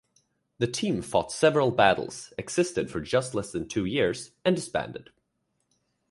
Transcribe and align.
The 0.57 0.65
team 0.65 1.03
fought 1.03 1.31
several 1.31 1.69
battles, 1.69 2.33
existed 2.35 2.89
for 2.89 3.01
just 3.01 3.35
less 3.35 3.51
than 3.51 3.67
two 3.67 3.85
years, 3.85 4.31
and 4.43 4.55
disbanded. 4.55 5.11